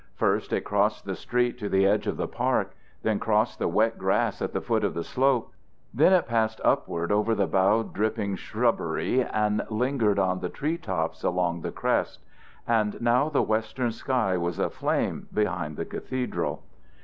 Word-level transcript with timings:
First 0.15 0.51
it 0.51 0.61
crossed 0.61 1.05
the 1.05 1.13
street 1.13 1.59
to 1.59 1.69
the 1.69 1.85
edge 1.85 2.07
of 2.07 2.17
the 2.17 2.27
park, 2.27 2.73
then 3.03 3.19
crossed 3.19 3.59
the 3.59 3.67
wet 3.67 3.99
grass 3.99 4.41
at 4.41 4.51
the 4.51 4.59
foot 4.59 4.83
of 4.83 4.95
the 4.95 5.03
slope; 5.03 5.53
then 5.93 6.11
it 6.11 6.25
passed 6.25 6.59
upward 6.63 7.11
over 7.11 7.35
the 7.35 7.45
bowed 7.45 7.93
dripping 7.93 8.35
shrubbery 8.35 9.23
and 9.23 9.61
lingered 9.69 10.17
on 10.17 10.39
the 10.39 10.49
tree 10.49 10.79
tops 10.79 11.23
along 11.23 11.61
the 11.61 11.71
crest; 11.71 12.25
and 12.67 12.99
now 12.99 13.29
the 13.29 13.43
western 13.43 13.91
sky 13.91 14.37
was 14.37 14.57
aflame 14.57 15.27
behind 15.31 15.77
the 15.77 15.85
cathedral. 15.85 16.63